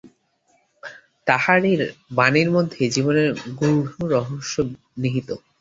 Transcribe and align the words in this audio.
তাঁহার 1.27 1.59
এই 1.63 1.75
বাণীর 2.17 2.49
মধ্যেই 2.55 2.93
জীবনের 2.95 3.27
গূঢ় 3.59 3.81
রহস্য 4.13 4.55
নিহিত। 5.01 5.29